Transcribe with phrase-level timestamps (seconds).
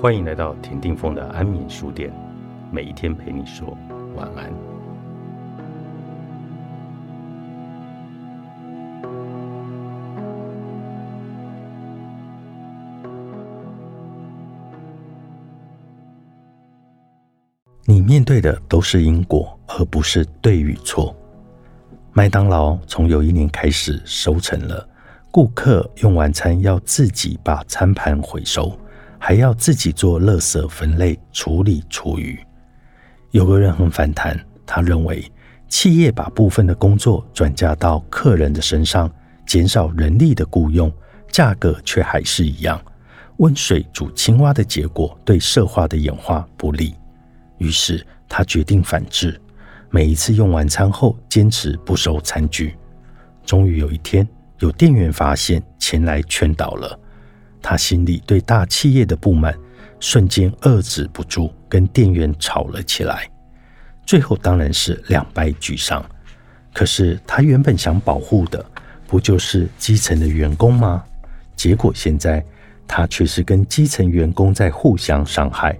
[0.00, 2.10] 欢迎来到田定峰的安眠书店，
[2.72, 3.76] 每一天陪你说
[4.16, 4.50] 晚安。
[17.84, 21.14] 你面对的都是因果，而不是对与错。
[22.14, 24.88] 麦当劳从有一年开始收成了，
[25.30, 28.72] 顾客用晚餐要自己把餐盘回收。
[29.22, 32.36] 还要自己做垃圾分类、处理厨余。
[33.32, 35.30] 有个人很反弹，他认为
[35.68, 39.08] 企业把部分的工作转嫁到客人的身上，
[39.46, 40.90] 减少人力的雇佣，
[41.30, 42.82] 价格却还是一样。
[43.36, 46.94] 温水煮青蛙的结果对社化的演化不利。
[47.58, 49.38] 于是他决定反制，
[49.90, 52.74] 每一次用完餐后坚持不收餐具。
[53.44, 54.26] 终于有一天，
[54.60, 56.98] 有店员发现，前来劝导了。
[57.62, 59.54] 他心里对大企业的不满
[59.98, 63.28] 瞬间遏制不住，跟店员吵了起来。
[64.06, 66.04] 最后当然是两败俱伤。
[66.72, 68.64] 可是他原本想保护的，
[69.06, 71.04] 不就是基层的员工吗？
[71.56, 72.44] 结果现在
[72.86, 75.78] 他却是跟基层员工在互相伤害。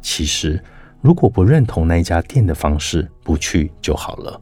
[0.00, 0.62] 其实，
[1.00, 4.40] 如果不认同那家店的方式，不去就好了。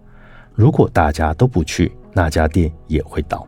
[0.54, 3.46] 如果大家都不去，那家店也会倒。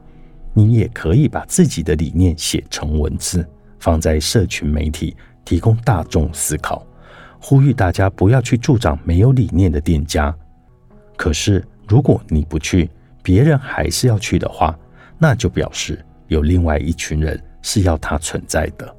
[0.54, 3.46] 你也可以把自己的理念写成文字，
[3.78, 6.86] 放在社群媒体，提供大众思考，
[7.40, 10.34] 呼吁大家不要去助长没有理念的店家。
[11.16, 12.90] 可是，如果你不去，
[13.22, 14.78] 别人还是要去的话，
[15.18, 18.96] 那就表示有另外一群人是要它存在的。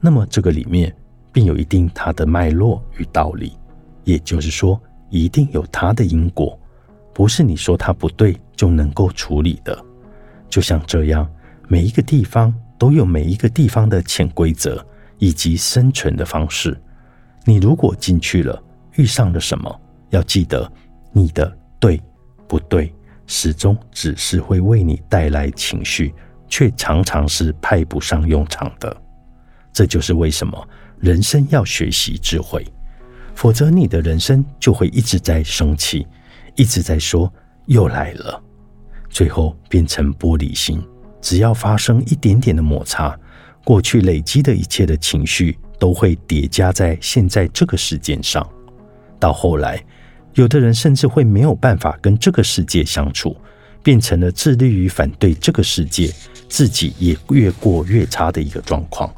[0.00, 0.94] 那么，这个里面
[1.32, 3.52] 并有一定它的脉络与道理，
[4.04, 6.58] 也就是说，一定有它的因果，
[7.14, 9.84] 不是你说它不对就能够处理的。
[10.50, 11.26] 就像这样，
[11.68, 14.84] 每一个地方都有每一个地方的潜规则
[15.18, 16.76] 以及生存的方式。
[17.44, 18.60] 你如果进去了，
[18.96, 20.70] 遇上了什么，要记得
[21.12, 22.02] 你的对
[22.48, 22.92] 不对，
[23.26, 26.12] 始终只是会为你带来情绪，
[26.48, 28.94] 却常常是派不上用场的。
[29.72, 30.68] 这就是为什么
[30.98, 32.66] 人生要学习智慧，
[33.36, 36.06] 否则你的人生就会一直在生气，
[36.56, 37.32] 一直在说
[37.66, 38.42] 又来了。
[39.10, 40.82] 最后变成玻璃心，
[41.20, 43.18] 只要发生一点点的摩擦，
[43.64, 48.48] 过去累积的一切的情绪都会叠加在现在这个事件上。
[49.18, 49.84] 到后来，
[50.34, 53.36] 有的人甚至会没有办法跟这个世界相处，
[53.82, 56.10] 变成了致力于反对这个世界，
[56.48, 59.12] 自己也越过越差的一个状况。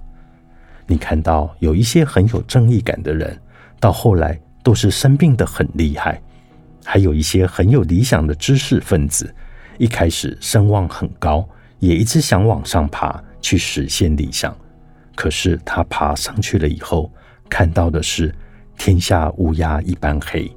[0.87, 3.39] 你看到有一些很有正义感的人，
[3.79, 6.15] 到后来都是生病的很厉害；
[6.85, 9.33] 还有一些很有理想的知识分子。
[9.79, 14.57] 一开始声望很高，也一直想往上爬去实现理想。
[15.15, 17.13] 可是他爬上去了以后，
[17.49, 18.35] 看到的是
[18.79, 20.51] 天下乌鸦一般黑，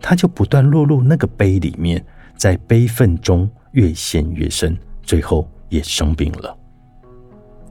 [0.00, 2.04] 他就不断落入那个悲里面，
[2.36, 6.56] 在悲愤中越陷越深，最后也生病了。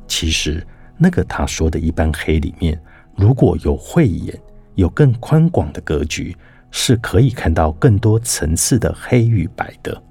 [0.08, 0.66] 其实
[0.98, 2.80] 那个他说的一般黑里面，
[3.16, 4.40] 如果有慧眼，
[4.76, 6.36] 有更宽广的格局，
[6.70, 10.04] 是可以看到更多层次的黑与白的。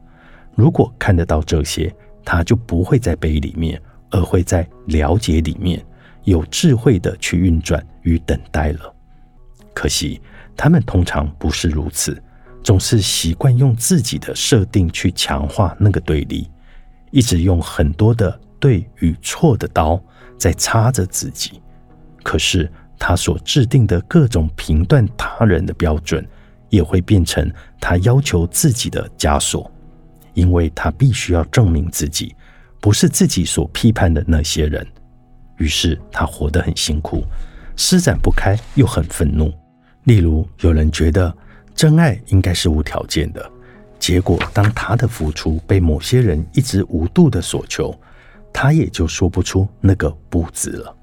[0.57, 1.95] 如果看得到这些，
[2.25, 3.81] 他就不会在悲里面，
[4.11, 5.85] 而会在了解里面，
[6.25, 8.93] 有智慧的去运转与等待了。
[9.75, 10.21] 可惜
[10.57, 12.21] 他们通常不是如此，
[12.65, 16.51] 总是习惯用自己的设定去强化那个对立，
[17.11, 20.03] 一直用很多的对与错的刀
[20.39, 21.61] 在插着自己。
[22.23, 22.69] 可是
[22.99, 26.27] 他所制定的各种评断他人的标准，
[26.71, 29.71] 也会变成他要求自己的枷锁。
[30.37, 32.37] 因为他必须要证明自己
[32.79, 34.87] 不是自己所批判的那些人，
[35.57, 37.25] 于是他活得很辛苦，
[37.75, 39.51] 施展不开，又很愤怒。
[40.05, 41.35] 例如，有人觉得
[41.75, 43.51] 真爱应该是无条件的，
[43.99, 47.99] 结果当他的付出被某些人一直无度的索求，
[48.53, 50.95] 他也就说不出那个不字了。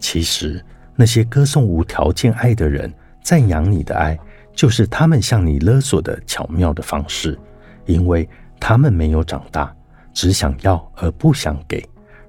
[0.00, 0.64] 其实，
[0.96, 2.90] 那些歌颂无条件爱的人，
[3.22, 4.18] 赞扬你的爱，
[4.54, 7.38] 就是他们向你勒索的巧妙的方式。
[7.88, 8.28] 因为
[8.60, 9.74] 他们没有长大，
[10.12, 11.84] 只想要而不想给。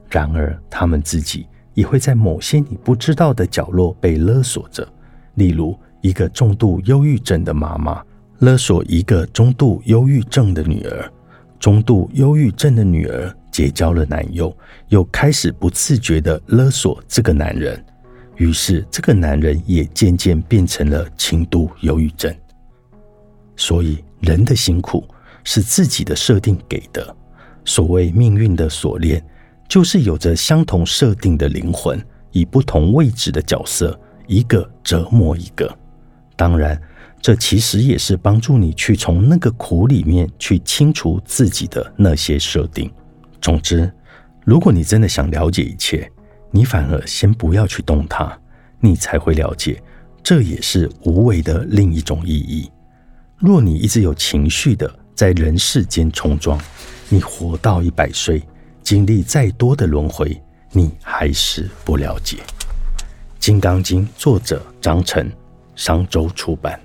[0.09, 1.45] 然而，他们自己
[1.75, 4.87] 也会在某些你不知道的角落被勒索着。
[5.35, 8.01] 例如，一个重度忧郁症的妈妈
[8.39, 11.11] 勒索一个中度忧郁症的女儿，
[11.59, 14.55] 中度忧郁症的女儿结交了男友，
[14.87, 17.83] 又开始不自觉地勒索这个男人。
[18.37, 22.33] 于是，这个男人也渐渐变成了轻度忧郁症。
[23.57, 25.05] 所以，人的辛苦。
[25.43, 27.15] 是自己的设定给的。
[27.65, 29.23] 所谓命运的锁链，
[29.67, 35.77] 就是有着相同设定的灵魂，以不同位置的角色，一个折磨一个。
[36.35, 36.81] 当然，
[37.21, 42.89] 这其实也是帮助你去从那个苦里面去清除自己的那些设定。
[43.41, 43.91] 总之，
[44.45, 46.09] 如果你真的想了解一切，
[46.49, 48.35] 你反而先不要去动它，
[48.79, 49.83] 你才会了解，
[50.23, 52.71] 这也是无为的另一种意义。
[53.37, 56.57] 若你一直有情绪的在人世间冲撞，
[57.09, 58.41] 你活到一百岁，
[58.81, 62.37] 经历再多的轮回，你还是不了解。
[63.37, 65.29] 《金刚经》作者张晨，
[65.75, 66.79] 商周出版。